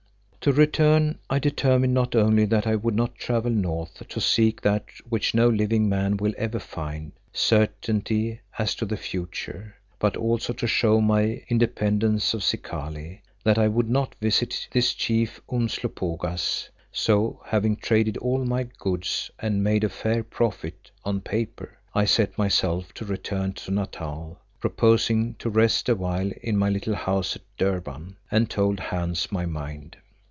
To 0.41 0.51
return, 0.51 1.19
I 1.29 1.37
determined 1.37 1.93
not 1.93 2.15
only 2.15 2.45
that 2.45 2.65
I 2.65 2.75
would 2.75 2.95
not 2.95 3.13
travel 3.13 3.51
north 3.51 4.07
to 4.07 4.19
seek 4.19 4.59
that 4.61 4.85
which 5.07 5.35
no 5.35 5.47
living 5.47 5.87
man 5.87 6.17
will 6.17 6.33
ever 6.35 6.57
find, 6.57 7.11
certainty 7.31 8.39
as 8.57 8.73
to 8.77 8.87
the 8.87 8.97
future, 8.97 9.75
but 9.99 10.17
also, 10.17 10.51
to 10.53 10.65
show 10.65 10.99
my 10.99 11.43
independence 11.49 12.33
of 12.33 12.41
Zikali, 12.41 13.21
that 13.43 13.59
I 13.59 13.67
would 13.67 13.87
not 13.87 14.15
visit 14.15 14.67
this 14.71 14.95
chief, 14.95 15.39
Umslopogaas. 15.47 16.69
So, 16.91 17.41
having 17.45 17.75
traded 17.75 18.17
all 18.17 18.43
my 18.43 18.63
goods 18.63 19.29
and 19.37 19.63
made 19.63 19.83
a 19.83 19.89
fair 19.89 20.23
profit 20.23 20.89
(on 21.05 21.21
paper), 21.21 21.77
I 21.93 22.05
set 22.05 22.35
myself 22.35 22.95
to 22.95 23.05
return 23.05 23.53
to 23.53 23.69
Natal, 23.69 24.39
proposing 24.59 25.35
to 25.35 25.51
rest 25.51 25.87
awhile 25.87 26.31
in 26.41 26.57
my 26.57 26.69
little 26.71 26.95
house 26.95 27.35
at 27.35 27.43
Durban, 27.59 28.15
and 28.31 28.49
told 28.49 28.79
Hans 28.79 29.31
my 29.31 29.45
mind. 29.45 29.97